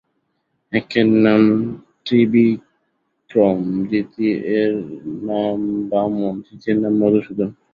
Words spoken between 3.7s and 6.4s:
দ্বিতীয়ের নাম বামন,